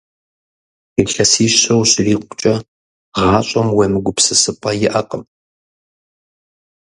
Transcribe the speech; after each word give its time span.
Илъэсищэ 1.01 1.73
ущрикъукӀэ, 1.81 2.53
гъащӀэм 3.15 3.67
уемыгупсысыпӀэ 3.77 4.71
иӀэкъым. 4.87 5.23